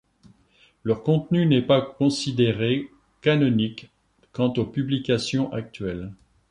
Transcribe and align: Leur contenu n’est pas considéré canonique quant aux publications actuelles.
Leur 0.83 1.03
contenu 1.03 1.45
n’est 1.45 1.61
pas 1.61 1.79
considéré 1.79 2.89
canonique 3.21 3.91
quant 4.31 4.51
aux 4.53 4.65
publications 4.65 5.53
actuelles. 5.53 6.11